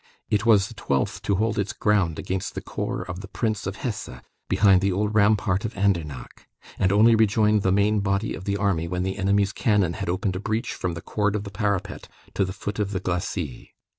[0.31, 3.75] It was the twelfth to hold its ground against the corps of the Prince of
[3.75, 4.09] Hesse,
[4.49, 6.47] behind the old rampart of Andernach,
[6.79, 10.35] and only rejoined the main body of the army when the enemy's cannon had opened
[10.35, 13.67] a breach from the cord of the parapet to the foot of the glacis.